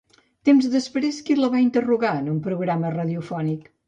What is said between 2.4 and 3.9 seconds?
programa radiofònic?